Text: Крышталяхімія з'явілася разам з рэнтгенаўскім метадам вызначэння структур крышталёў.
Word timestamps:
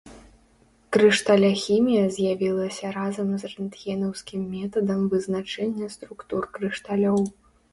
Крышталяхімія 0.95 2.05
з'явілася 2.15 2.93
разам 2.97 3.29
з 3.43 3.51
рэнтгенаўскім 3.53 4.41
метадам 4.55 5.07
вызначэння 5.13 5.85
структур 5.99 6.43
крышталёў. 6.57 7.19